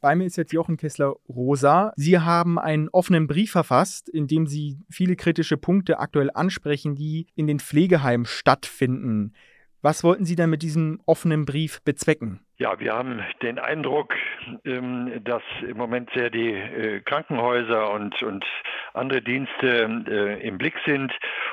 Bei 0.00 0.14
mir 0.14 0.26
ist 0.26 0.36
jetzt 0.36 0.52
Jochen 0.52 0.76
Kessler-Rosa. 0.76 1.92
Sie 1.96 2.20
haben 2.20 2.58
einen 2.58 2.88
offenen 2.88 3.26
Brief 3.26 3.50
verfasst, 3.50 4.08
in 4.08 4.28
dem 4.28 4.46
Sie 4.46 4.78
viele 4.88 5.16
kritische 5.16 5.56
Punkte 5.56 5.98
aktuell 5.98 6.30
ansprechen, 6.32 6.94
die 6.94 7.26
in 7.34 7.48
den 7.48 7.58
Pflegeheimen 7.58 8.24
stattfinden. 8.24 9.32
Was 9.82 10.04
wollten 10.04 10.24
Sie 10.24 10.36
denn 10.36 10.50
mit 10.50 10.62
diesem 10.62 11.00
offenen 11.04 11.44
Brief 11.46 11.82
bezwecken? 11.82 12.40
Ja, 12.60 12.80
wir 12.80 12.92
haben 12.92 13.22
den 13.40 13.60
Eindruck, 13.60 14.16
ähm, 14.64 15.12
dass 15.22 15.44
im 15.62 15.76
Moment 15.76 16.10
sehr 16.12 16.28
die 16.28 16.54
äh, 16.54 17.00
Krankenhäuser 17.02 17.92
und, 17.92 18.20
und 18.24 18.44
andere 18.94 19.22
Dienste 19.22 20.04
äh, 20.08 20.44
im 20.44 20.58
Blick 20.58 20.74
sind 20.84 21.12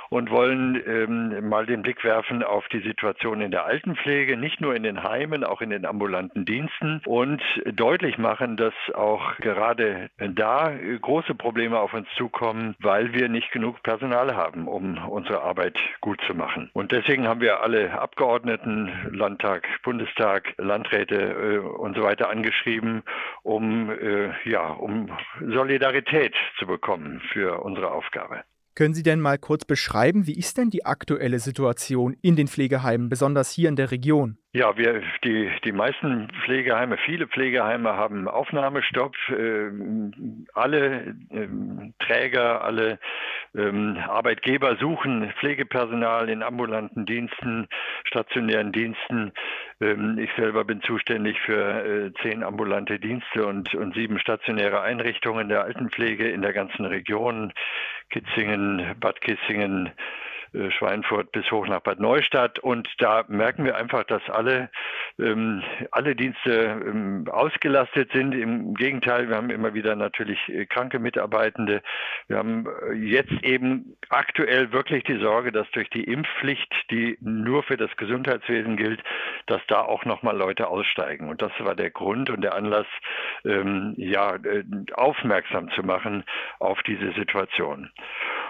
und 0.10 0.32
wollen 0.32 0.82
ähm, 0.88 1.48
mal 1.48 1.68
den 1.68 1.84
Blick 1.84 2.04
werfen 2.04 2.42
auf 2.42 2.68
die 2.70 2.80
Situation 2.80 3.42
in 3.42 3.52
der 3.52 3.66
Altenpflege, 3.66 4.36
nicht 4.36 4.62
nur 4.62 4.76
in 4.76 4.82
den 4.82 5.04
Heimen, 5.04 5.44
auch 5.44 5.62
in 5.62 5.70
den 5.70 5.86
ambulanten 5.86 6.44
Diensten 6.44 7.04
und 7.06 7.40
deutlich 7.72 8.18
machen, 8.18 8.58
dass 8.58 8.74
auch 8.96 9.38
gerade 9.38 10.10
da 10.18 10.74
große 11.02 11.36
Probleme 11.36 11.78
auf 11.78 11.94
uns 11.94 12.08
zukommen, 12.18 12.76
weil 12.80 13.14
wir 13.14 13.30
nicht 13.30 13.52
genug 13.52 13.84
Personal 13.84 14.36
haben, 14.36 14.68
um 14.68 14.98
unsere 15.08 15.44
Arbeit 15.44 15.78
gut 16.02 16.20
zu 16.26 16.34
machen. 16.34 16.72
Und 16.74 16.92
deswegen 16.92 17.28
haben 17.28 17.42
wir 17.42 17.62
alle 17.62 17.92
Abgeordneten, 18.00 18.92
Landtag, 19.12 19.68
Bundestag, 19.84 20.56
Landräte, 20.58 20.95
Landräte 20.96 21.16
äh, 21.16 21.58
und 21.60 21.96
so 21.96 22.04
weiter 22.04 22.30
angeschrieben, 22.30 23.04
um, 23.44 23.90
äh, 23.90 24.32
ja, 24.50 24.70
um 24.70 25.10
Solidarität 25.42 26.34
zu 26.60 26.66
bekommen 26.66 27.22
für 27.34 27.62
unsere 27.62 27.92
Aufgabe. 27.92 28.44
Können 28.76 28.94
Sie 28.94 29.04
denn 29.04 29.22
mal 29.22 29.38
kurz 29.38 29.64
beschreiben, 29.64 30.28
wie 30.28 30.38
ist 30.38 30.58
denn 30.58 30.70
die 30.70 30.86
aktuelle 30.86 31.40
Situation 31.40 32.18
in 32.22 32.36
den 32.36 32.50
Pflegeheimen, 32.50 33.08
besonders 33.08 33.50
hier 33.50 33.70
in 33.70 33.78
der 33.78 33.90
Region? 33.90 34.38
Ja, 34.52 34.78
wir, 34.78 35.02
die, 35.24 35.50
die 35.64 35.72
meisten 35.72 36.28
Pflegeheime, 36.44 36.98
viele 37.06 37.28
Pflegeheime 37.28 37.96
haben 37.96 38.28
Aufnahmestopp. 38.28 39.16
Äh, 39.30 39.72
alle 40.54 41.16
äh, 41.30 41.48
Träger, 42.00 42.64
alle 42.66 43.00
ähm, 43.56 43.98
Arbeitgeber 44.08 44.76
suchen 44.78 45.32
Pflegepersonal 45.40 46.30
in 46.30 46.44
ambulanten 46.44 47.06
Diensten, 47.06 47.68
stationären 48.06 48.74
Diensten. 48.74 49.32
Ähm, 49.82 50.18
ich 50.18 50.30
selber 50.38 50.64
bin 50.64 50.82
zuständig 50.82 51.40
für 51.42 51.86
äh, 51.86 52.14
zehn 52.22 52.44
ambulante 52.44 53.00
Dienste 53.00 53.46
und, 53.46 53.74
und 53.76 53.94
sieben 53.94 54.20
stationäre 54.20 54.82
Einrichtungen 54.82 55.50
der 55.50 55.64
Altenpflege 55.64 56.30
in 56.30 56.42
der 56.42 56.54
ganzen 56.54 56.86
Region. 56.86 57.52
Kitzingen, 58.10 58.96
Bad 59.00 59.20
Kissingen, 59.22 59.88
äh, 59.88 59.92
Schweinfurt 60.70 61.32
bis 61.32 61.50
hoch 61.52 61.68
nach 61.68 61.82
Bad 61.82 62.00
Neustadt. 62.00 62.60
Und 62.60 62.90
da 63.00 63.24
merken 63.28 63.66
wir 63.66 63.76
einfach, 63.76 64.04
dass 64.06 64.22
alle, 64.30 64.70
ähm, 65.20 65.64
alle 65.92 66.16
Dienste 66.16 66.82
ähm, 66.86 67.28
ausgelastet 67.30 68.12
sind. 68.14 68.34
Im 68.34 68.74
Gegenteil, 68.76 69.30
wir 69.30 69.36
haben 69.36 69.50
immer 69.50 69.74
wieder 69.74 69.96
natürlich 69.96 70.40
äh, 70.50 70.66
kranke 70.66 71.00
Mitarbeitende. 71.00 71.82
Wir 72.28 72.38
haben 72.38 72.68
äh, 72.90 72.94
jetzt 72.94 73.34
eben 73.44 73.96
aktuell 74.10 74.72
wirklich 74.72 75.04
die 75.04 75.20
Sorge, 75.20 75.52
dass 75.52 75.70
durch 75.72 75.90
die 75.90 76.04
Impfpflicht, 76.04 76.74
die 76.92 77.18
nur 77.22 77.64
für 77.64 77.78
das 77.78 77.96
Gesundheitswesen 77.98 78.78
gilt, 78.78 79.04
dass 79.48 79.62
da 79.68 79.82
auch 79.82 80.06
nochmal 80.06 80.38
Leute 80.38 80.68
aussteigen. 80.68 81.30
Und 81.30 81.42
das 81.42 81.52
war 81.60 81.76
der 81.76 81.92
Grund 81.92 82.30
und 82.30 82.42
der 82.42 82.54
Anlass, 82.54 82.88
ähm, 83.44 83.94
ja, 83.98 84.38
aufmerksam 84.94 85.70
zu 85.72 85.84
machen 85.84 86.24
auf 86.60 86.82
diese 86.84 87.12
Situation. 87.14 87.92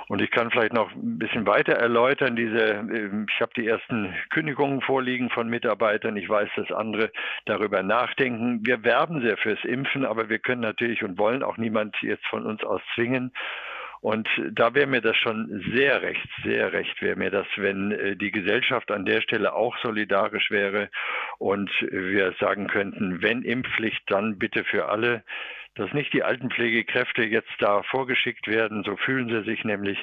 Und 0.07 0.21
ich 0.21 0.29
kann 0.31 0.51
vielleicht 0.51 0.73
noch 0.73 0.91
ein 0.91 1.17
bisschen 1.17 1.47
weiter 1.47 1.73
erläutern. 1.73 2.35
Diese, 2.35 2.59
ähm, 2.59 3.25
ich 3.29 3.41
habe 3.41 3.53
die 3.55 3.67
ersten 3.67 4.13
Kündigungen 4.29 4.81
vorliegen 4.81 5.29
von 5.29 5.49
Mitarbeitern. 5.49 6.15
Ich 6.17 6.29
weiß, 6.29 6.49
dass 6.55 6.71
andere 6.71 7.11
darüber 7.45 7.81
nachdenken. 7.81 8.65
Wir 8.65 8.83
werben 8.83 9.21
sehr 9.21 9.37
fürs 9.37 9.63
Impfen, 9.63 10.05
aber 10.05 10.29
wir 10.29 10.39
können 10.39 10.61
natürlich 10.61 11.03
und 11.03 11.17
wollen 11.17 11.43
auch 11.43 11.57
niemand 11.57 11.95
jetzt 12.01 12.25
von 12.27 12.45
uns 12.45 12.63
aus 12.63 12.81
zwingen. 12.93 13.31
Und 14.01 14.29
da 14.51 14.75
wäre 14.75 14.85
mir 14.85 15.01
das 15.01 15.17
schon 15.17 15.63
sehr 15.73 16.03
recht, 16.03 16.29
sehr 16.43 16.71
recht 16.73 17.01
wäre 17.01 17.15
mir 17.15 17.31
das, 17.31 17.47
wenn 17.55 17.91
äh, 17.91 18.15
die 18.15 18.29
Gesellschaft 18.29 18.91
an 18.91 19.03
der 19.03 19.21
Stelle 19.21 19.53
auch 19.53 19.75
solidarisch 19.79 20.51
wäre 20.51 20.89
und 21.39 21.71
wir 21.81 22.33
sagen 22.39 22.67
könnten, 22.67 23.23
wenn 23.23 23.41
Impfpflicht, 23.41 24.03
dann 24.11 24.37
bitte 24.37 24.63
für 24.63 24.89
alle 24.89 25.23
dass 25.75 25.93
nicht 25.93 26.13
die 26.13 26.23
Altenpflegekräfte 26.23 27.23
jetzt 27.23 27.51
da 27.59 27.83
vorgeschickt 27.83 28.47
werden, 28.47 28.83
so 28.85 28.95
fühlen 28.95 29.29
sie 29.29 29.43
sich 29.43 29.63
nämlich, 29.63 29.97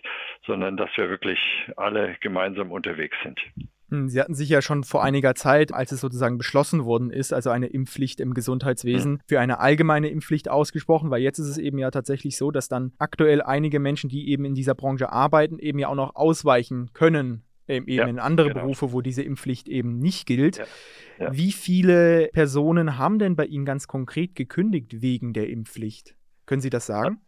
sondern 0.47 0.77
dass 0.77 0.91
wir 0.97 1.09
wirklich 1.09 1.38
alle 1.77 2.16
gemeinsam 2.21 2.71
unterwegs 2.71 3.16
sind. 3.22 3.41
Hm, 3.88 4.09
sie 4.09 4.21
hatten 4.21 4.34
sich 4.34 4.49
ja 4.49 4.62
schon 4.62 4.84
vor 4.84 5.03
einiger 5.03 5.34
Zeit, 5.34 5.72
als 5.72 5.93
es 5.93 6.00
sozusagen 6.00 6.38
beschlossen 6.38 6.84
worden 6.84 7.10
ist, 7.10 7.33
also 7.33 7.50
eine 7.50 7.66
Impfpflicht 7.66 8.21
im 8.21 8.33
Gesundheitswesen, 8.33 9.12
mhm. 9.12 9.21
für 9.27 9.41
eine 9.41 9.60
allgemeine 9.60 10.09
Impfpflicht 10.09 10.50
ausgesprochen, 10.50 11.10
weil 11.10 11.21
jetzt 11.21 11.38
ist 11.38 11.49
es 11.49 11.59
eben 11.59 11.78
ja 11.78 11.91
tatsächlich 11.91 12.37
so, 12.37 12.50
dass 12.50 12.69
dann 12.69 12.93
aktuell 12.99 13.43
einige 13.43 13.81
Menschen, 13.81 14.09
die 14.09 14.31
eben 14.31 14.44
in 14.44 14.54
dieser 14.54 14.75
Branche 14.75 15.12
arbeiten, 15.12 15.59
eben 15.59 15.78
ja 15.78 15.89
auch 15.89 15.94
noch 15.94 16.16
ausweichen 16.16 16.91
können 16.94 17.44
eben 17.72 17.91
ja, 17.91 18.06
in 18.06 18.19
andere 18.19 18.49
genau. 18.49 18.62
Berufe, 18.62 18.93
wo 18.93 19.00
diese 19.00 19.22
Impfpflicht 19.22 19.69
eben 19.69 19.99
nicht 19.99 20.27
gilt. 20.27 20.59
Ja, 20.59 20.65
ja. 21.19 21.37
Wie 21.37 21.53
viele 21.53 22.31
Personen 22.33 22.99
haben 22.99 23.19
denn 23.19 23.37
bei 23.37 23.44
Ihnen 23.44 23.65
ganz 23.65 23.87
konkret 23.87 24.34
gekündigt 24.34 25.03
wegen 25.03 25.33
der 25.33 25.49
Impfpflicht? 25.49 26.16
Können 26.47 26.60
Sie 26.60 26.71
das 26.71 26.87
sagen? 26.87 27.21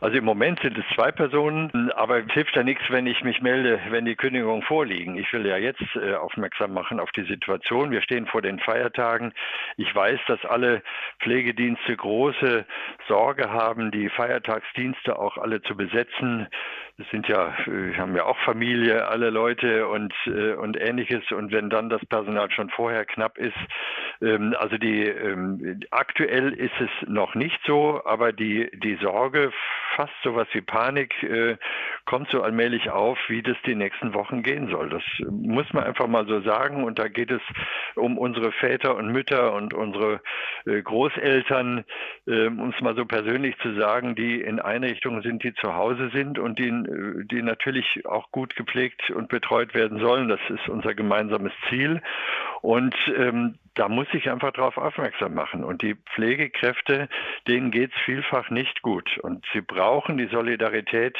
Also 0.00 0.16
im 0.16 0.24
Moment 0.24 0.60
sind 0.60 0.76
es 0.76 0.84
zwei 0.94 1.12
Personen, 1.12 1.92
aber 1.92 2.18
es 2.18 2.32
hilft 2.32 2.56
ja 2.56 2.62
nichts, 2.62 2.82
wenn 2.88 3.06
ich 3.06 3.22
mich 3.22 3.40
melde, 3.40 3.80
wenn 3.90 4.04
die 4.04 4.16
Kündigungen 4.16 4.62
vorliegen. 4.62 5.16
Ich 5.16 5.32
will 5.32 5.46
ja 5.46 5.56
jetzt 5.56 5.84
äh, 5.94 6.14
aufmerksam 6.14 6.72
machen 6.72 6.98
auf 6.98 7.10
die 7.12 7.24
Situation. 7.24 7.90
Wir 7.90 8.02
stehen 8.02 8.26
vor 8.26 8.42
den 8.42 8.58
Feiertagen. 8.58 9.32
Ich 9.76 9.94
weiß, 9.94 10.18
dass 10.26 10.44
alle 10.44 10.82
Pflegedienste 11.20 11.96
große 11.96 12.66
Sorge 13.08 13.50
haben, 13.50 13.90
die 13.92 14.08
Feiertagsdienste 14.08 15.18
auch 15.18 15.38
alle 15.38 15.62
zu 15.62 15.76
besetzen. 15.76 16.48
Es 16.96 17.10
sind 17.10 17.26
ja, 17.26 17.52
wir 17.66 17.96
haben 17.96 18.14
ja 18.14 18.24
auch 18.24 18.38
Familie, 18.44 19.08
alle 19.08 19.30
Leute 19.30 19.88
und, 19.88 20.14
äh, 20.26 20.52
und 20.52 20.80
ähnliches. 20.80 21.24
Und 21.32 21.50
wenn 21.50 21.68
dann 21.68 21.88
das 21.88 22.04
Personal 22.06 22.52
schon 22.52 22.70
vorher 22.70 23.04
knapp 23.04 23.36
ist, 23.36 23.56
ähm, 24.22 24.54
also 24.56 24.78
die, 24.78 25.02
ähm, 25.02 25.80
aktuell 25.90 26.52
ist 26.52 26.74
es 26.80 27.08
noch 27.08 27.34
nicht 27.34 27.58
so, 27.66 28.00
aber 28.04 28.32
die, 28.32 28.70
die 28.78 28.94
Sorge 29.02 29.50
fast 29.96 30.12
sowas 30.22 30.46
wie 30.52 30.60
Panik 30.60 31.20
äh, 31.24 31.56
kommt 32.04 32.30
so 32.30 32.42
allmählich 32.42 32.90
auf, 32.90 33.18
wie 33.28 33.42
das 33.42 33.56
die 33.66 33.74
nächsten 33.74 34.14
Wochen 34.14 34.42
gehen 34.44 34.68
soll. 34.68 34.88
Das 34.88 35.02
muss 35.28 35.72
man 35.72 35.84
einfach 35.84 36.06
mal 36.06 36.26
so 36.26 36.42
sagen. 36.42 36.84
Und 36.84 37.00
da 37.00 37.08
geht 37.08 37.32
es 37.32 37.42
um 37.96 38.18
unsere 38.18 38.52
Väter 38.52 38.94
und 38.94 39.08
Mütter 39.08 39.52
und 39.52 39.74
unsere 39.74 40.20
äh, 40.66 40.80
Großeltern, 40.80 41.84
äh, 42.26 42.46
um 42.46 42.70
es 42.70 42.80
mal 42.80 42.96
so 42.96 43.04
persönlich 43.04 43.56
zu 43.58 43.74
sagen, 43.74 44.14
die 44.14 44.40
in 44.40 44.60
Einrichtungen 44.60 45.22
sind, 45.22 45.42
die 45.42 45.54
zu 45.54 45.74
Hause 45.74 46.10
sind 46.12 46.38
und 46.38 46.58
die, 46.58 46.68
äh, 46.68 47.24
die 47.24 47.42
natürlich 47.42 48.06
auch 48.06 48.30
gut 48.30 48.56
gepflegt 48.56 49.10
und 49.10 49.28
betreut 49.28 49.74
werden 49.74 50.00
sollen. 50.00 50.28
Das 50.28 50.40
ist 50.48 50.68
unser 50.68 50.94
gemeinsames 50.94 51.52
Ziel. 51.68 52.00
Und 52.62 52.94
ähm, 53.16 53.58
da 53.74 53.88
muss 53.88 54.06
ich 54.12 54.30
einfach 54.30 54.52
darauf 54.52 54.78
aufmerksam 54.78 55.34
machen. 55.34 55.64
Und 55.64 55.82
die 55.82 55.96
Pflegekräfte, 56.14 57.08
denen 57.46 57.70
geht 57.70 57.92
es 57.94 58.00
vielfach 58.04 58.48
nicht 58.48 58.80
gut. 58.82 59.18
Und 59.18 59.44
sie 59.52 59.60
brauchen 59.60 60.16
die 60.16 60.28
Solidarität 60.28 61.18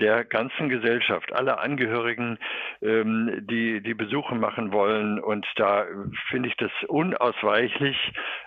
der 0.00 0.24
ganzen 0.24 0.68
Gesellschaft, 0.68 1.32
aller 1.32 1.60
Angehörigen, 1.60 2.38
ähm, 2.82 3.46
die 3.48 3.80
die 3.80 3.94
Besuche 3.94 4.34
machen 4.34 4.72
wollen. 4.72 5.18
Und 5.18 5.46
da 5.56 5.86
finde 6.30 6.48
ich 6.48 6.56
das 6.56 6.70
unausweichlich, 6.88 7.96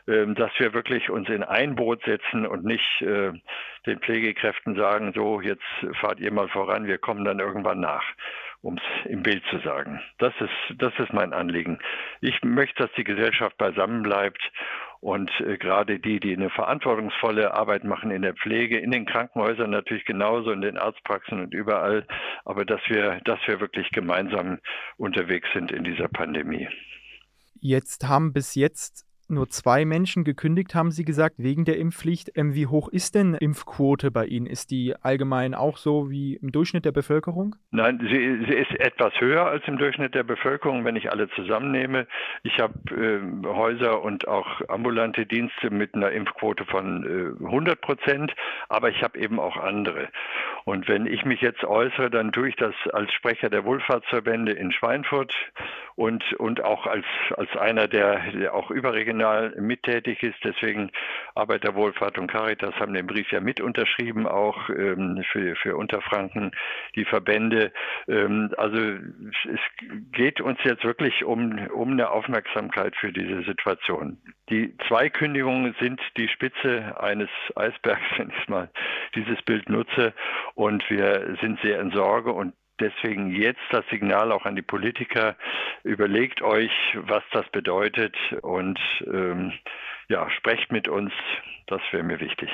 ähm, 0.07 0.35
dass 0.35 0.51
wir 0.57 0.73
wirklich 0.73 1.09
uns 1.09 1.29
in 1.29 1.43
ein 1.43 1.75
Boot 1.75 2.03
setzen 2.03 2.45
und 2.45 2.63
nicht 2.65 3.01
äh, 3.01 3.31
den 3.85 3.99
Pflegekräften 3.99 4.75
sagen, 4.75 5.13
so, 5.15 5.41
jetzt 5.41 5.63
fahrt 5.99 6.19
ihr 6.19 6.31
mal 6.31 6.49
voran, 6.49 6.85
wir 6.87 6.97
kommen 6.97 7.25
dann 7.25 7.39
irgendwann 7.39 7.79
nach 7.79 8.03
um 8.61 8.77
es 8.77 9.09
im 9.09 9.23
Bild 9.23 9.43
zu 9.49 9.59
sagen. 9.59 10.01
Das 10.17 10.33
ist, 10.39 10.81
das 10.81 10.93
ist 10.99 11.13
mein 11.13 11.31
Anliegen. 11.33 11.79
Ich 12.19 12.43
möchte, 12.43 12.83
dass 12.83 12.91
die 12.97 13.05
Gesellschaft 13.05 13.57
beisammen 13.57 14.03
bleibt 14.03 14.41
und 15.01 15.31
äh, 15.41 15.57
gerade 15.57 15.99
die, 15.99 16.19
die 16.19 16.33
eine 16.33 16.49
verantwortungsvolle 16.49 17.53
Arbeit 17.53 17.83
machen 17.83 18.11
in 18.11 18.21
der 18.21 18.33
Pflege, 18.33 18.77
in 18.77 18.91
den 18.91 19.05
Krankenhäusern 19.05 19.69
natürlich 19.69 20.05
genauso, 20.05 20.51
in 20.51 20.61
den 20.61 20.77
Arztpraxen 20.77 21.41
und 21.41 21.53
überall, 21.53 22.05
aber 22.45 22.65
dass 22.65 22.81
wir, 22.87 23.21
dass 23.25 23.39
wir 23.45 23.59
wirklich 23.59 23.89
gemeinsam 23.91 24.59
unterwegs 24.97 25.47
sind 25.53 25.71
in 25.71 25.83
dieser 25.83 26.07
Pandemie. 26.07 26.67
Jetzt 27.61 28.07
haben 28.07 28.33
bis 28.33 28.55
jetzt 28.55 29.08
nur 29.29 29.49
zwei 29.49 29.85
Menschen 29.85 30.23
gekündigt, 30.23 30.75
haben 30.75 30.91
Sie 30.91 31.05
gesagt, 31.05 31.35
wegen 31.37 31.65
der 31.65 31.77
Impfpflicht. 31.77 32.31
Ähm, 32.35 32.55
wie 32.55 32.67
hoch 32.67 32.89
ist 32.89 33.15
denn 33.15 33.35
Impfquote 33.35 34.11
bei 34.11 34.25
Ihnen? 34.25 34.45
Ist 34.45 34.71
die 34.71 34.95
allgemein 35.01 35.53
auch 35.53 35.77
so 35.77 36.09
wie 36.09 36.35
im 36.35 36.51
Durchschnitt 36.51 36.85
der 36.85 36.91
Bevölkerung? 36.91 37.55
Nein, 37.71 37.99
sie, 38.01 38.45
sie 38.47 38.55
ist 38.55 38.71
etwas 38.79 39.13
höher 39.19 39.45
als 39.45 39.63
im 39.67 39.77
Durchschnitt 39.77 40.15
der 40.15 40.23
Bevölkerung, 40.23 40.85
wenn 40.85 40.95
ich 40.95 41.11
alle 41.11 41.29
zusammennehme. 41.29 42.07
Ich 42.43 42.59
habe 42.59 42.73
äh, 42.95 43.47
Häuser 43.47 44.01
und 44.01 44.27
auch 44.27 44.61
ambulante 44.67 45.25
Dienste 45.25 45.69
mit 45.69 45.93
einer 45.93 46.11
Impfquote 46.11 46.65
von 46.65 47.37
äh, 47.39 47.45
100 47.45 47.79
Prozent, 47.81 48.33
aber 48.67 48.89
ich 48.89 49.03
habe 49.03 49.19
eben 49.19 49.39
auch 49.39 49.57
andere. 49.57 50.09
Und 50.65 50.87
wenn 50.87 51.05
ich 51.05 51.25
mich 51.25 51.41
jetzt 51.41 51.63
äußere, 51.63 52.09
dann 52.09 52.31
tue 52.31 52.49
ich 52.49 52.55
das 52.55 52.73
als 52.91 53.11
Sprecher 53.13 53.49
der 53.49 53.65
Wohlfahrtsverbände 53.65 54.51
in 54.51 54.71
Schweinfurt 54.71 55.33
und, 55.95 56.33
und 56.33 56.63
auch 56.63 56.85
als, 56.85 57.05
als 57.35 57.55
einer, 57.57 57.87
der, 57.87 58.31
der 58.31 58.53
auch 58.53 58.71
überregional 58.71 59.18
Pflegepersonal 59.19 59.53
mittätig 59.59 60.23
ist. 60.23 60.37
Deswegen 60.43 60.91
Arbeiterwohlfahrt 61.35 62.17
und 62.17 62.27
Caritas 62.27 62.75
haben 62.75 62.93
den 62.93 63.07
Brief 63.07 63.31
ja 63.31 63.39
mit 63.39 63.61
unterschrieben, 63.61 64.27
auch 64.27 64.69
ähm, 64.69 65.23
für, 65.31 65.55
für 65.55 65.77
Unterfranken, 65.77 66.51
die 66.95 67.05
Verbände. 67.05 67.71
Ähm, 68.07 68.53
also 68.57 68.77
es 68.77 69.59
geht 70.11 70.41
uns 70.41 70.59
jetzt 70.63 70.83
wirklich 70.83 71.23
um, 71.23 71.67
um 71.69 71.91
eine 71.91 72.09
Aufmerksamkeit 72.09 72.95
für 72.95 73.11
diese 73.11 73.43
Situation. 73.43 74.17
Die 74.49 74.75
zwei 74.87 75.09
Kündigungen 75.09 75.75
sind 75.79 76.01
die 76.17 76.27
Spitze 76.27 76.99
eines 76.99 77.29
Eisbergs, 77.55 78.01
wenn 78.17 78.29
ich 78.29 78.47
mal 78.47 78.69
dieses 79.15 79.41
Bild 79.43 79.69
nutze. 79.69 80.13
Und 80.55 80.89
wir 80.89 81.37
sind 81.41 81.59
sehr 81.61 81.79
in 81.79 81.91
Sorge 81.91 82.31
und 82.31 82.53
deswegen 82.79 83.31
jetzt 83.31 83.61
das 83.71 83.85
Signal 83.89 84.31
auch 84.31 84.45
an 84.45 84.55
die 84.55 84.61
Politiker, 84.61 85.35
überlegt 85.83 86.41
euch, 86.41 86.71
was 86.95 87.23
das 87.31 87.47
bedeutet 87.51 88.15
und 88.41 88.79
ähm, 89.05 89.53
ja, 90.07 90.29
sprecht 90.31 90.71
mit 90.71 90.87
uns, 90.87 91.11
das 91.67 91.81
wäre 91.91 92.03
mir 92.03 92.19
wichtig. 92.19 92.49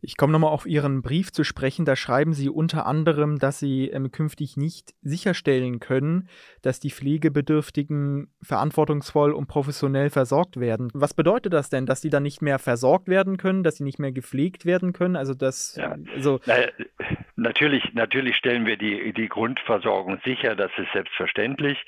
Ich 0.00 0.16
komme 0.16 0.32
nochmal 0.32 0.52
auf 0.52 0.64
Ihren 0.64 1.02
Brief 1.02 1.32
zu 1.32 1.42
sprechen. 1.42 1.84
Da 1.84 1.96
schreiben 1.96 2.32
Sie 2.32 2.48
unter 2.48 2.86
anderem, 2.86 3.38
dass 3.38 3.58
Sie 3.58 3.88
ähm, 3.88 4.12
künftig 4.12 4.56
nicht 4.56 4.94
sicherstellen 5.02 5.80
können, 5.80 6.28
dass 6.62 6.78
die 6.78 6.90
Pflegebedürftigen 6.90 8.32
verantwortungsvoll 8.40 9.32
und 9.32 9.48
professionell 9.48 10.10
versorgt 10.10 10.60
werden. 10.60 10.88
Was 10.94 11.14
bedeutet 11.14 11.52
das 11.52 11.68
denn, 11.68 11.86
dass 11.86 12.00
sie 12.00 12.10
dann 12.10 12.22
nicht 12.22 12.42
mehr 12.42 12.60
versorgt 12.60 13.08
werden 13.08 13.38
können, 13.38 13.64
dass 13.64 13.76
sie 13.76 13.84
nicht 13.84 13.98
mehr 13.98 14.12
gepflegt 14.12 14.64
werden 14.64 14.92
können? 14.92 15.16
Also 15.16 15.34
das, 15.34 15.74
ja. 15.76 15.96
also 16.14 16.38
naja, 16.46 16.68
natürlich, 17.38 17.94
natürlich 17.94 18.36
stellen 18.36 18.66
wir 18.66 18.76
die, 18.76 19.12
die 19.12 19.28
Grundversorgung 19.28 20.18
sicher, 20.24 20.56
das 20.56 20.70
ist 20.76 20.92
selbstverständlich. 20.92 21.78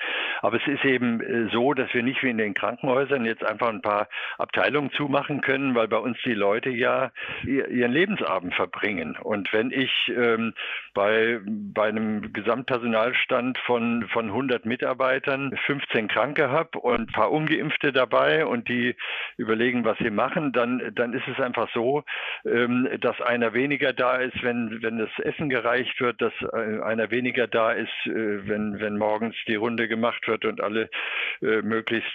Aber 0.41 0.57
es 0.57 0.67
ist 0.67 0.85
eben 0.85 1.21
äh, 1.21 1.51
so, 1.53 1.75
dass 1.75 1.93
wir 1.93 2.03
nicht 2.03 2.23
wie 2.23 2.31
in 2.31 2.39
den 2.39 2.55
Krankenhäusern 2.55 3.25
jetzt 3.25 3.45
einfach 3.45 3.69
ein 3.69 3.83
paar 3.83 4.09
Abteilungen 4.39 4.91
zumachen 4.93 5.41
können, 5.41 5.75
weil 5.75 5.89
bei 5.89 5.99
uns 5.99 6.17
die 6.25 6.35
Leute 6.35 6.71
ja 6.71 7.11
ihren 7.45 7.93
Lebensabend 7.93 8.55
verbringen. 8.55 9.17
Und 9.17 9.53
wenn 9.53 9.71
ich 9.71 9.91
ähm, 10.15 10.55
bei, 10.95 11.41
bei 11.45 11.89
einem 11.89 12.33
Gesamtpersonalstand 12.33 13.59
von, 13.59 14.07
von 14.13 14.27
100 14.27 14.65
Mitarbeitern 14.65 15.57
15 15.67 16.09
Kranke 16.09 16.51
habe 16.51 16.79
und 16.79 17.01
ein 17.01 17.07
paar 17.13 17.31
Ungeimpfte 17.31 17.93
dabei 17.93 18.47
und 18.47 18.69
die 18.69 18.95
überlegen, 19.37 19.85
was 19.85 19.99
sie 19.99 20.11
machen, 20.11 20.53
dann, 20.53 20.93
dann 20.95 21.13
ist 21.13 21.27
es 21.27 21.41
einfach 21.41 21.69
so, 21.75 22.05
ähm, 22.45 22.89
dass 23.01 23.21
einer 23.21 23.53
weniger 23.55 23.93
da 23.93 24.17
ist, 24.17 24.43
wenn, 24.43 24.83
wenn 24.83 24.99
das 24.99 25.11
Essen 25.19 25.40
gereicht 25.49 26.01
wird, 26.01 26.21
dass 26.21 26.33
äh, 26.53 26.81
einer 26.83 27.11
weniger 27.11 27.47
da 27.47 27.73
ist, 27.73 27.89
äh, 28.07 28.47
wenn, 28.49 28.81
wenn 28.81 28.99
morgens 28.99 29.37
die 29.47 29.55
Runde 29.55 29.89
gemacht 29.89 30.27
wird 30.29 30.45
und 30.45 30.61
alle 30.61 30.91
äh, 31.43 31.63
möglichst 31.63 32.11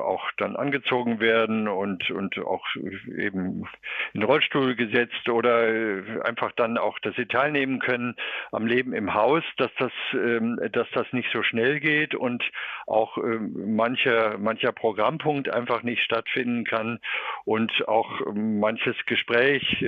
auch 0.00 0.30
dann 0.38 0.56
angezogen 0.56 1.20
werden 1.20 1.68
und, 1.68 2.10
und 2.10 2.38
auch 2.38 2.64
eben 2.76 3.66
in 4.12 4.20
den 4.20 4.22
Rollstuhl 4.22 4.74
gesetzt 4.74 5.28
oder 5.28 6.24
einfach 6.24 6.52
dann 6.52 6.78
auch, 6.78 6.98
dass 7.00 7.14
sie 7.16 7.26
teilnehmen 7.26 7.78
können 7.78 8.16
am 8.52 8.66
Leben 8.66 8.92
im 8.92 9.14
Haus, 9.14 9.42
dass 9.56 9.70
das, 9.78 9.92
ähm, 10.12 10.58
dass 10.72 10.88
das 10.92 11.06
nicht 11.12 11.30
so 11.32 11.42
schnell 11.42 11.80
geht 11.80 12.14
und 12.14 12.42
auch 12.86 13.18
ähm, 13.18 13.74
mancher, 13.74 14.38
mancher 14.38 14.72
Programmpunkt 14.72 15.52
einfach 15.52 15.82
nicht 15.82 16.02
stattfinden 16.02 16.64
kann 16.64 17.00
und 17.44 17.86
auch 17.88 18.20
ähm, 18.26 18.60
manches 18.60 18.96
Gespräch 19.06 19.84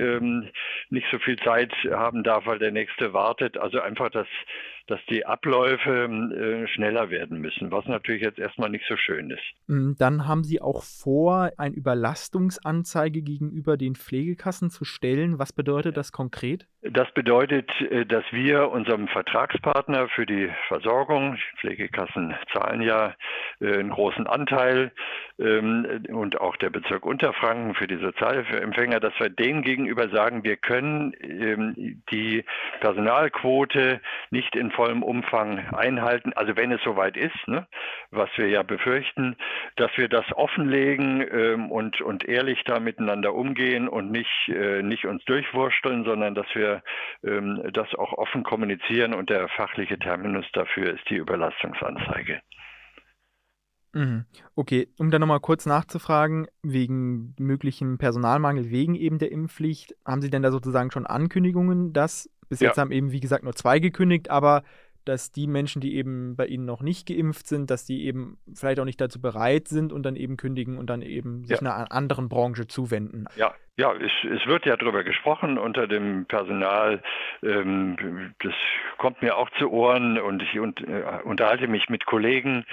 nicht 0.91 1.07
so 1.11 1.19
viel 1.19 1.37
Zeit 1.39 1.73
haben 1.91 2.23
darf, 2.23 2.47
weil 2.47 2.59
der 2.59 2.73
nächste 2.73 2.82
wartet. 3.13 3.59
Also 3.59 3.81
einfach 3.81 4.11
das 4.11 4.27
dass 4.87 5.01
die 5.09 5.25
Abläufe 5.25 6.05
äh, 6.05 6.67
schneller 6.69 7.11
werden 7.11 7.39
müssen, 7.41 7.71
was 7.71 7.87
natürlich 7.87 8.23
jetzt 8.23 8.39
erstmal 8.39 8.71
nicht 8.71 8.85
so 8.89 8.97
schön 8.97 9.31
ist. 9.31 9.43
Mm, 9.67 9.93
dann 9.97 10.27
haben 10.27 10.45
Sie 10.45 10.61
auch 10.61 10.83
vor, 10.83 11.51
eine 11.57 11.75
Überlastungsanzeige 11.75 13.23
gegenüber 13.23 13.77
den 13.77 13.95
Pflegekassen 13.95 14.71
zu 14.71 14.85
stellen. 14.85 15.39
Was 15.39 15.53
bedeutet 15.53 15.97
das 15.97 16.13
konkret? 16.13 16.67
Das 16.85 17.09
bedeutet, 17.13 17.71
äh, 17.81 18.05
dass 18.05 18.25
wir 18.33 18.71
unserem 18.71 19.07
Vertragspartner 19.07 20.09
für 20.09 20.27
die 20.27 20.51
Versorgung, 20.67 21.39
Pflegekassen 21.61 22.35
zahlen 22.53 22.83
ja 22.83 23.15
äh, 23.61 23.75
einen 23.75 23.91
großen 23.91 24.27
Anteil 24.27 24.91
ähm, 25.39 26.05
und 26.09 26.41
auch 26.41 26.57
der 26.57 26.71
Bezirk 26.71 27.07
Unterfranken 27.07 27.77
für 27.77 27.87
die 27.87 27.99
Sozialhilfeempfänger, 27.99 28.99
dass 28.99 29.13
wir 29.21 29.29
denen 29.29 29.63
gegenüber 29.63 30.09
sagen, 30.09 30.43
wir 30.43 30.57
können 30.57 31.15
ähm, 31.21 32.03
die 32.11 32.45
Personalquote 32.81 34.01
nicht 34.31 34.57
in 34.57 34.73
vollem 34.73 35.05
Umfang 35.05 35.61
einhalten. 35.73 36.33
Also 36.35 36.57
wenn 36.57 36.73
es 36.73 36.83
soweit 36.83 37.17
ist, 37.17 37.47
ne, 37.47 37.69
was 38.13 38.31
wir 38.37 38.49
ja 38.49 38.63
befürchten, 38.63 39.37
dass 39.77 39.91
wir 39.97 40.09
das 40.09 40.25
offenlegen 40.37 41.27
ähm, 41.31 41.71
und, 41.71 42.01
und 42.01 42.25
ehrlich 42.29 42.63
da 42.65 42.79
miteinander 42.79 43.35
umgehen 43.35 43.89
und 43.89 44.11
nicht, 44.11 44.49
äh, 44.49 44.83
nicht 44.83 45.07
uns 45.07 45.25
durchwursteln, 45.25 46.05
sondern 46.05 46.35
dass 46.35 46.47
wir 46.55 46.83
ähm, 47.25 47.63
das 47.73 47.93
auch 47.95 48.13
offen 48.13 48.45
kommunizieren 48.45 49.15
und 49.15 49.31
der 49.31 49.49
fachliche 49.49 49.99
Terminus 49.99 50.47
dafür 50.53 50.95
ist 50.95 51.09
die 51.09 51.17
Überlastungsanzeige. 51.17 52.41
Mhm. 53.95 54.25
Okay, 54.55 54.89
um 54.99 55.11
da 55.11 55.19
nochmal 55.19 55.41
kurz 55.41 55.67
nachzufragen, 55.67 56.47
wegen 56.63 57.35
möglichem 57.39 57.99
Personalmangel, 57.99 58.71
wegen 58.71 58.95
eben 58.95 59.19
der 59.19 59.33
Impfpflicht, 59.33 59.95
haben 60.07 60.23
Sie 60.23 60.31
denn 60.31 60.43
da 60.43 60.51
sozusagen 60.51 60.91
schon 60.91 61.07
Ankündigungen, 61.07 61.93
dass 61.93 62.31
bis 62.49 62.61
ja. 62.61 62.69
jetzt 62.69 62.77
haben 62.77 62.93
eben, 62.93 63.13
wie 63.13 63.21
gesagt, 63.21 63.45
nur 63.45 63.55
zwei 63.55 63.79
gekündigt, 63.79 64.31
aber 64.31 64.63
dass 65.05 65.33
die 65.33 65.47
Menschen, 65.47 65.81
die 65.81 65.97
eben 65.97 66.37
bei 66.37 66.47
ihnen 66.47 66.65
noch 66.65 66.83
nicht 66.83 67.09
geimpft 67.09 67.47
sind, 67.47 67.71
dass 67.71 67.85
die 67.85 68.05
eben 68.05 68.39
vielleicht 68.55 68.81
auch 68.81 68.85
nicht 68.85 69.01
dazu 69.01 69.21
bereit 69.21 69.69
sind 69.69 69.93
und 69.93 70.03
dann 70.05 70.17
eben 70.17 70.37
kündigen 70.37 70.79
und 70.79 70.89
dann 70.89 71.03
eben 71.03 71.45
sich 71.45 71.61
ja. 71.61 71.75
einer 71.75 71.93
anderen 71.93 72.29
Branche 72.29 72.67
zuwenden. 72.67 73.27
Ja, 73.37 73.55
ja, 73.79 73.95
es, 73.95 74.13
es 74.31 74.47
wird 74.47 74.67
ja 74.67 74.77
darüber 74.77 75.03
gesprochen 75.03 75.57
unter 75.57 75.87
dem 75.87 76.27
Personal. 76.27 77.03
Ähm, 77.43 78.35
das 78.41 78.53
kommt 78.99 79.23
mir 79.23 79.37
auch 79.37 79.49
zu 79.59 79.71
Ohren 79.71 80.19
und 80.19 80.43
ich 80.43 80.61
und, 80.61 80.81
äh, 80.87 81.21
unterhalte 81.25 81.69
mich 81.69 81.89
mit 81.89 82.05
Kollegen, 82.05 82.67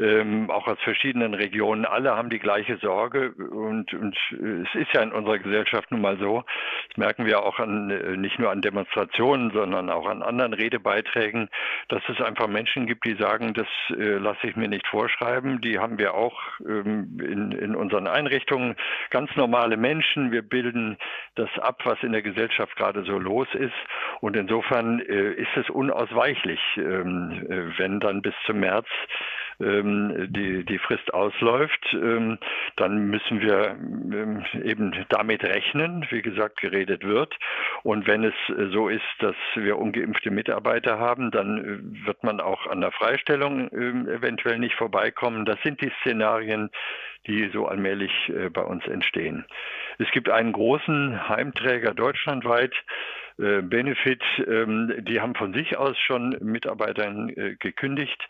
ähm, 0.00 0.50
auch 0.50 0.66
aus 0.66 0.78
verschiedenen 0.82 1.34
Regionen. 1.34 1.84
Alle 1.84 2.16
haben 2.16 2.30
die 2.30 2.38
gleiche 2.38 2.76
Sorge 2.78 3.32
und, 3.32 3.92
und 3.94 4.16
es 4.32 4.74
ist 4.74 4.92
ja 4.92 5.02
in 5.02 5.12
unserer 5.12 5.38
Gesellschaft 5.38 5.90
nun 5.90 6.00
mal 6.00 6.18
so. 6.18 6.44
Das 6.88 6.96
merken 6.96 7.26
wir 7.26 7.42
auch 7.42 7.58
an, 7.58 7.90
äh, 7.90 8.16
nicht 8.16 8.38
nur 8.38 8.50
an 8.50 8.60
Demonstrationen, 8.60 9.50
sondern 9.52 9.90
auch 9.90 10.06
an 10.06 10.22
anderen 10.22 10.54
Redebeiträgen, 10.54 11.48
dass 11.88 12.02
es 12.08 12.20
einfach 12.20 12.48
Menschen 12.48 12.86
gibt, 12.86 13.06
die 13.06 13.14
sagen, 13.14 13.54
das 13.54 13.68
äh, 13.90 14.16
lasse 14.18 14.46
ich 14.46 14.56
mir 14.56 14.68
nicht 14.68 14.86
vorschreiben. 14.86 15.60
Die 15.60 15.78
haben 15.78 15.98
wir 15.98 16.14
auch 16.14 16.40
ähm, 16.60 17.18
in, 17.20 17.52
in 17.52 17.74
unseren 17.74 18.06
Einrichtungen. 18.06 18.76
Ganz 19.10 19.34
normale 19.36 19.76
Menschen. 19.76 20.32
Wir 20.32 20.42
bilden 20.42 20.98
das 21.34 21.50
ab, 21.58 21.80
was 21.84 22.02
in 22.02 22.12
der 22.12 22.22
Gesellschaft 22.22 22.76
gerade 22.76 23.04
so 23.04 23.18
los 23.18 23.48
ist. 23.54 23.72
Und 24.20 24.36
insofern 24.36 25.00
äh, 25.00 25.32
ist 25.32 25.56
es 25.56 25.68
unausweichlich, 25.70 26.60
ähm, 26.76 27.46
äh, 27.48 27.78
wenn 27.78 28.00
dann 28.00 28.22
bis 28.22 28.34
zum 28.46 28.60
März 28.60 28.86
ähm, 29.60 30.26
die, 30.30 30.64
die 30.64 30.78
Frist 30.78 31.12
ausläuft, 31.14 31.80
ähm, 31.92 32.38
dann 32.76 33.06
müssen 33.06 33.40
wir 33.40 33.76
ähm, 33.76 34.44
eben 34.62 34.92
damit 35.08 35.44
rechnen, 35.44 36.06
wie 36.10 36.22
gesagt, 36.22 36.60
geredet 36.60 37.04
wird. 37.04 37.34
Und 37.82 38.06
wenn 38.06 38.24
es 38.24 38.34
äh, 38.48 38.70
so 38.70 38.88
ist, 38.88 39.02
dass 39.20 39.36
wir 39.54 39.78
ungeimpfte 39.78 40.30
Mitarbeiter 40.30 40.98
haben, 40.98 41.30
dann 41.30 41.58
äh, 41.58 42.06
wird 42.06 42.24
man 42.24 42.40
auch 42.40 42.66
an 42.66 42.80
der 42.80 42.92
Freistellung 42.92 43.70
ähm, 43.72 44.08
eventuell 44.08 44.58
nicht 44.58 44.74
vorbeikommen. 44.74 45.44
Das 45.44 45.60
sind 45.62 45.80
die 45.80 45.92
Szenarien, 46.00 46.70
die 47.26 47.50
so 47.52 47.66
allmählich 47.66 48.12
äh, 48.28 48.50
bei 48.50 48.62
uns 48.62 48.86
entstehen. 48.86 49.44
Es 49.98 50.10
gibt 50.10 50.28
einen 50.28 50.52
großen 50.52 51.28
Heimträger 51.28 51.94
deutschlandweit, 51.94 52.74
Benefit, 53.36 54.22
ähm, 54.46 54.94
die 55.00 55.20
haben 55.20 55.34
von 55.34 55.52
sich 55.54 55.76
aus 55.76 55.98
schon 55.98 56.36
Mitarbeitern 56.40 57.56
gekündigt 57.58 58.22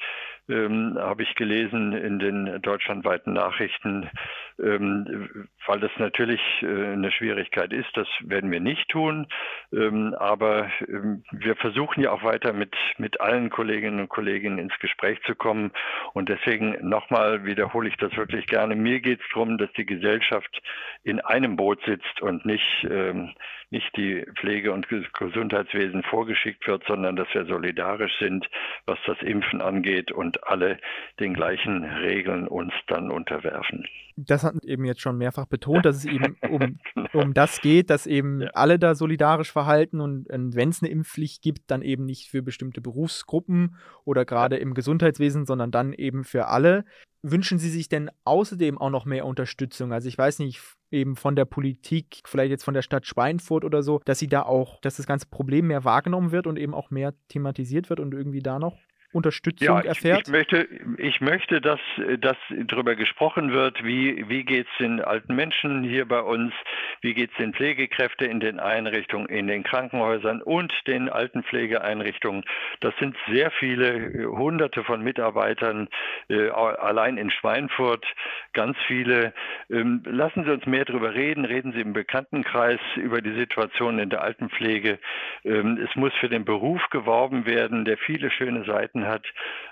ähm, 0.49 0.97
habe 0.99 1.23
ich 1.23 1.35
gelesen 1.35 1.93
in 1.93 2.19
den 2.19 2.61
deutschlandweiten 2.63 3.33
Nachrichten, 3.33 4.11
weil 4.59 5.81
das 5.81 5.91
natürlich 5.99 6.41
äh, 6.63 6.67
eine 6.67 7.11
Schwierigkeit 7.11 7.73
ist. 7.73 7.89
Das 7.95 8.07
werden 8.21 8.51
wir 8.51 8.61
nicht 8.61 8.89
tun. 8.89 9.27
Ähm, 9.73 10.15
aber 10.19 10.71
ähm, 10.87 11.25
wir 11.33 11.57
versuchen 11.57 12.03
ja 12.03 12.13
auch 12.13 12.23
weiter 12.23 12.53
mit, 12.53 12.75
mit 12.99 13.21
allen 13.21 13.51
Kolleginnen 13.51 14.01
und 14.01 14.09
Kollegen 14.09 14.59
ins 14.59 14.79
Gespräch 14.79 15.21
zu 15.27 15.35
kommen. 15.35 15.73
Und 16.13 16.29
deswegen 16.29 16.77
nochmal 16.89 17.45
wiederhole 17.45 17.89
ich 17.89 17.97
das 17.97 18.17
wirklich 18.17 18.47
gerne. 18.47 18.77
Mir 18.77 19.01
geht 19.01 19.21
es 19.21 19.27
darum, 19.33 19.59
dass 19.59 19.73
die 19.73 19.87
Gesellschaft 19.87 20.63
in 21.03 21.21
einem 21.21 21.57
Boot 21.57 21.81
sitzt 21.85 22.21
und 22.21 22.47
nicht, 22.47 22.87
ähm, 22.89 23.35
nicht 23.71 23.97
die 23.97 24.25
Pflege- 24.39 24.73
und 24.73 24.89
Gesundheitswesen 24.89 26.05
vorgeschickt 26.05 26.67
wird, 26.69 26.85
sondern 26.87 27.17
dass 27.17 27.29
wir 27.35 27.45
solidarisch 27.47 28.17
sind, 28.21 28.49
was 28.87 28.99
das 29.07 29.21
Impfen 29.23 29.61
angeht 29.61 30.13
und 30.13 30.47
alle 30.47 30.79
den 31.19 31.35
gleichen 31.35 31.85
Regeln 31.85 32.47
uns 32.47 32.73
dann 32.87 33.11
unterwerfen. 33.11 33.85
Das 34.17 34.44
hat 34.45 34.65
eben 34.65 34.85
jetzt 34.85 35.01
schon 35.01 35.19
mehrfach 35.19 35.47
betont, 35.47 35.85
dass 35.85 35.97
es 35.97 36.05
eben 36.05 36.37
um, 36.49 36.79
um 37.13 37.35
das 37.35 37.61
geht, 37.61 37.91
dass 37.91 38.07
eben 38.07 38.43
ja. 38.43 38.49
alle 38.55 38.79
da 38.79 38.95
solidarisch 38.95 39.51
verhalten 39.51 40.01
und, 40.01 40.31
und 40.31 40.55
wenn 40.55 40.69
es 40.69 40.83
eine 40.83 40.91
Impfpflicht 40.91 41.43
gibt, 41.43 41.71
dann 41.71 41.83
eben 41.83 42.05
nicht 42.05 42.29
für 42.29 42.43
bestimmte 42.43 42.81
Berufsgruppen 42.81 43.77
oder 44.05 44.25
gerade 44.25 44.57
im 44.57 44.75
Gesundheitswesen, 44.75 45.47
sondern 45.47 45.71
dann 45.71 45.93
eben 45.93 46.25
für 46.25 46.47
alle. 46.47 46.85
Wünschen 47.23 47.59
Sie 47.59 47.71
sich 47.71 47.89
denn 47.89 48.11
außerdem 48.25 48.77
auch 48.77 48.91
noch 48.91 49.07
mehr 49.07 49.25
Unterstützung? 49.25 49.93
Also 49.93 50.09
ich 50.09 50.19
weiß 50.19 50.41
nicht, 50.41 50.61
eben 50.91 51.17
von 51.17 51.37
der 51.37 51.47
Politik, 51.47 52.21
vielleicht 52.27 52.51
jetzt 52.51 52.65
von 52.65 52.75
der 52.75 52.83
Stadt 52.83 53.07
Schweinfurt 53.07 53.65
oder 53.65 53.83
so, 53.83 54.01
dass 54.05 54.19
sie 54.19 54.29
da 54.29 54.43
auch, 54.43 54.81
dass 54.83 54.97
das 54.97 55.07
ganze 55.07 55.27
Problem 55.27 55.67
mehr 55.69 55.85
wahrgenommen 55.85 56.33
wird 56.33 56.47
und 56.47 56.59
eben 56.59 56.75
auch 56.75 56.91
mehr 56.91 57.15
thematisiert 57.29 57.89
wird 57.89 58.01
und 58.01 58.13
irgendwie 58.13 58.43
da 58.43 58.59
noch 58.59 58.77
Unterstützung 59.15 59.77
ja, 59.77 59.81
ich, 59.81 59.87
erfährt? 59.87 60.23
Ich 60.27 60.33
möchte, 60.33 60.69
ich 60.99 61.21
möchte, 61.21 61.61
dass, 61.61 61.81
dass 62.19 62.37
darüber 62.67 62.97
gesprochen 62.97 63.53
wird, 63.53 63.85
wie, 63.85 64.29
wie 64.29 64.45
geht 64.45 64.67
es 64.67 64.79
den 64.79 65.01
alten 65.01 65.35
Menschen 65.35 65.85
hier 65.85 66.07
bei 66.07 66.21
uns, 66.21 66.53
wie 67.01 67.15
geht 67.15 67.31
es 67.31 67.37
den 67.37 67.55
Pflegekräften 67.55 68.29
in 68.29 68.41
den 68.41 68.59
Einrichtungen, 68.59 69.29
in 69.29 69.47
den 69.47 69.63
Krankenhäusern 69.63 70.43
und 70.43 70.73
den 70.87 71.09
Altenpflegeeinrichtungen. 71.09 72.45
Das 72.81 72.95
sind 72.99 73.17
sehr 73.31 73.51
viele, 73.53 74.27
hunderte 74.27 74.83
von 74.85 75.03
Mitarbeitern, 75.03 75.89
äh, 76.29 76.49
allein 76.49 77.17
in 77.17 77.31
Schweinfurt, 77.31 78.05
ganz 78.53 78.77
viele. 78.87 79.33
Ähm, 79.71 80.03
lassen 80.05 80.45
Sie 80.45 80.51
uns 80.51 80.67
mehr 80.67 80.85
darüber 80.85 81.15
reden, 81.15 81.45
reden 81.45 81.73
Sie 81.73 81.81
im 81.81 81.93
Bekanntenkreis 81.93 82.81
über 82.97 83.21
die 83.23 83.35
Situation 83.35 83.99
in 83.99 84.11
der 84.11 84.23
Altenpflege. 84.23 84.99
Ähm, 85.45 85.79
es 85.83 85.95
muss 85.95 86.13
für 86.15 86.29
den 86.29 86.45
Beruf 86.45 86.83
geworben 86.91 87.47
werden, 87.47 87.85
der 87.85 87.97
viele 87.99 88.31
schöne 88.31 88.65
Seiten 88.65 89.04
hat. 89.07 89.25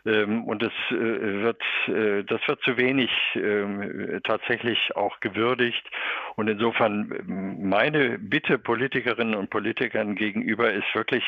Ähm, 0.05 0.45
und 0.45 0.63
es 0.63 0.73
äh, 0.91 0.95
wird, 0.95 1.63
äh, 1.87 2.25
das 2.25 2.41
wird 2.47 2.61
zu 2.63 2.77
wenig 2.77 3.11
ähm, 3.35 4.21
tatsächlich 4.25 4.97
auch 4.97 5.21
gewürdigt. 5.21 5.85
Und 6.37 6.49
insofern 6.49 7.13
ähm, 7.19 7.69
meine 7.69 8.19
Bitte 8.19 8.59
Politikerinnen 8.59 9.35
und 9.35 9.51
Politikern 9.51 10.15
gegenüber 10.17 10.73
ist 10.73 10.95
wirklich, 10.95 11.25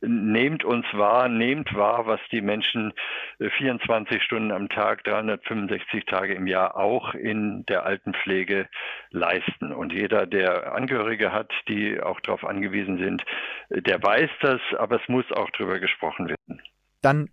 nehmt 0.00 0.64
uns 0.64 0.86
wahr, 0.92 1.28
nehmt 1.28 1.74
wahr, 1.74 2.06
was 2.06 2.20
die 2.30 2.40
Menschen 2.40 2.92
24 3.38 4.16
äh, 4.16 4.20
Stunden 4.20 4.52
am 4.52 4.68
Tag, 4.68 5.04
365 5.04 6.06
Tage 6.06 6.34
im 6.34 6.46
Jahr 6.46 6.76
auch 6.76 7.14
in 7.14 7.64
der 7.66 7.84
Altenpflege 7.84 8.68
leisten. 9.10 9.72
Und 9.72 9.92
jeder, 9.92 10.26
der 10.26 10.72
Angehörige 10.74 11.32
hat, 11.32 11.52
die 11.68 12.00
auch 12.00 12.20
darauf 12.20 12.44
angewiesen 12.44 12.98
sind, 12.98 13.24
der 13.70 14.02
weiß 14.02 14.30
das, 14.40 14.60
aber 14.78 15.00
es 15.00 15.08
muss 15.08 15.30
auch 15.32 15.50
darüber 15.50 15.78
gesprochen 15.78 16.28
werden. 16.28 16.62
Dann 17.02 17.28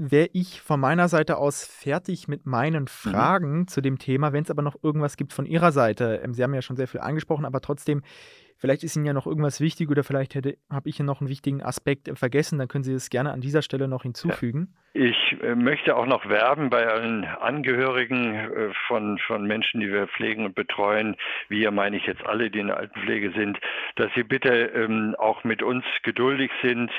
wäre 0.00 0.30
ich 0.32 0.62
von 0.62 0.80
meiner 0.80 1.08
Seite 1.08 1.36
aus 1.36 1.64
fertig 1.64 2.26
mit 2.26 2.46
meinen 2.46 2.84
mhm. 2.84 2.88
Fragen 2.88 3.58
mhm. 3.58 3.68
zu 3.68 3.80
dem 3.80 3.98
Thema. 3.98 4.32
Wenn 4.32 4.44
es 4.44 4.50
aber 4.50 4.62
noch 4.62 4.82
irgendwas 4.82 5.16
gibt 5.16 5.32
von 5.32 5.46
Ihrer 5.46 5.72
Seite, 5.72 6.20
ähm, 6.24 6.32
Sie 6.32 6.42
haben 6.42 6.54
ja 6.54 6.62
schon 6.62 6.76
sehr 6.76 6.88
viel 6.88 7.00
angesprochen, 7.00 7.44
aber 7.44 7.60
trotzdem 7.60 8.02
Vielleicht 8.60 8.84
ist 8.84 8.94
Ihnen 8.94 9.06
ja 9.06 9.14
noch 9.14 9.26
irgendwas 9.26 9.62
wichtig 9.62 9.88
oder 9.88 10.04
vielleicht 10.04 10.36
habe 10.36 10.88
ich 10.88 10.96
hier 10.96 11.06
noch 11.06 11.20
einen 11.20 11.30
wichtigen 11.30 11.62
Aspekt 11.62 12.08
äh, 12.08 12.14
vergessen, 12.14 12.58
dann 12.58 12.68
können 12.68 12.84
Sie 12.84 12.92
das 12.92 13.08
gerne 13.08 13.32
an 13.32 13.40
dieser 13.40 13.62
Stelle 13.62 13.88
noch 13.88 14.02
hinzufügen. 14.02 14.68
Ich 14.92 15.36
äh, 15.40 15.54
möchte 15.54 15.96
auch 15.96 16.04
noch 16.04 16.28
werben 16.28 16.68
bei 16.68 16.86
allen 16.86 17.24
Angehörigen 17.24 18.34
äh, 18.34 18.70
von, 18.88 19.18
von 19.18 19.46
Menschen, 19.46 19.80
die 19.80 19.90
wir 19.90 20.08
pflegen 20.08 20.44
und 20.44 20.56
betreuen, 20.56 21.16
wir 21.48 21.70
meine 21.70 21.96
ich 21.96 22.06
jetzt 22.06 22.26
alle, 22.26 22.50
die 22.50 22.58
in 22.58 22.66
der 22.66 22.78
Altenpflege 22.78 23.30
sind, 23.30 23.58
dass 23.94 24.12
sie 24.16 24.24
bitte 24.24 24.50
ähm, 24.50 25.14
auch 25.16 25.44
mit 25.44 25.62
uns 25.62 25.84
geduldig 26.02 26.50
sind, 26.60 26.90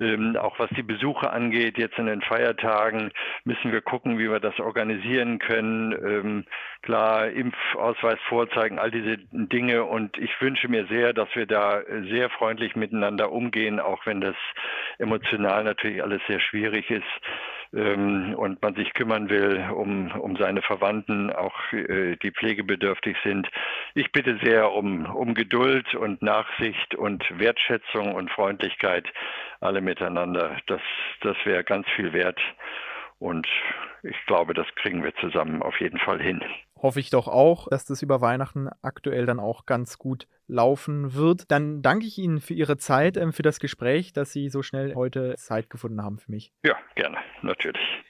ähm, 0.00 0.36
auch 0.36 0.58
was 0.58 0.70
die 0.70 0.82
Besuche 0.82 1.30
angeht. 1.30 1.76
Jetzt 1.76 1.98
in 1.98 2.06
den 2.06 2.22
Feiertagen 2.22 3.12
müssen 3.44 3.72
wir 3.72 3.82
gucken, 3.82 4.18
wie 4.18 4.30
wir 4.30 4.40
das 4.40 4.58
organisieren 4.58 5.38
können. 5.38 5.92
Ähm, 5.92 6.44
klar, 6.80 7.28
Impfausweis 7.28 8.18
vorzeigen, 8.26 8.78
all 8.78 8.90
diese 8.90 9.18
Dinge. 9.32 9.84
Und 9.84 10.16
ich 10.16 10.30
wünsche 10.40 10.68
mir 10.68 10.86
sehr, 10.86 11.03
dass 11.12 11.28
wir 11.34 11.46
da 11.46 11.82
sehr 12.10 12.30
freundlich 12.30 12.76
miteinander 12.76 13.32
umgehen, 13.32 13.80
auch 13.80 14.06
wenn 14.06 14.20
das 14.20 14.36
emotional 14.98 15.64
natürlich 15.64 16.02
alles 16.02 16.22
sehr 16.26 16.40
schwierig 16.40 16.90
ist 16.90 17.02
ähm, 17.74 18.34
und 18.36 18.62
man 18.62 18.74
sich 18.74 18.92
kümmern 18.94 19.28
will 19.28 19.64
um, 19.74 20.10
um 20.12 20.36
seine 20.36 20.62
Verwandten, 20.62 21.32
auch 21.32 21.54
äh, 21.72 22.16
die 22.16 22.30
pflegebedürftig 22.30 23.16
sind. 23.24 23.48
Ich 23.94 24.12
bitte 24.12 24.38
sehr 24.42 24.72
um, 24.72 25.06
um 25.06 25.34
Geduld 25.34 25.94
und 25.94 26.22
Nachsicht 26.22 26.94
und 26.94 27.24
Wertschätzung 27.38 28.14
und 28.14 28.30
Freundlichkeit 28.30 29.06
alle 29.60 29.80
miteinander. 29.80 30.56
Das, 30.66 30.80
das 31.20 31.36
wäre 31.44 31.64
ganz 31.64 31.88
viel 31.96 32.12
wert. 32.12 32.40
Und 33.18 33.46
ich 34.02 34.16
glaube, 34.26 34.54
das 34.54 34.66
kriegen 34.76 35.02
wir 35.02 35.14
zusammen 35.16 35.62
auf 35.62 35.80
jeden 35.80 35.98
Fall 35.98 36.20
hin. 36.20 36.42
Hoffe 36.80 37.00
ich 37.00 37.10
doch 37.10 37.28
auch, 37.28 37.68
dass 37.68 37.84
das 37.84 38.02
über 38.02 38.20
Weihnachten 38.20 38.68
aktuell 38.82 39.26
dann 39.26 39.40
auch 39.40 39.66
ganz 39.66 39.98
gut 39.98 40.26
laufen 40.46 41.14
wird. 41.14 41.50
Dann 41.50 41.82
danke 41.82 42.06
ich 42.06 42.18
Ihnen 42.18 42.40
für 42.40 42.54
Ihre 42.54 42.76
Zeit, 42.76 43.16
ähm, 43.16 43.32
für 43.32 43.42
das 43.42 43.58
Gespräch, 43.58 44.12
dass 44.12 44.32
Sie 44.32 44.48
so 44.48 44.62
schnell 44.62 44.94
heute 44.94 45.34
Zeit 45.36 45.70
gefunden 45.70 46.02
haben 46.02 46.18
für 46.18 46.30
mich. 46.30 46.52
Ja, 46.64 46.76
gerne, 46.94 47.18
natürlich. 47.42 48.02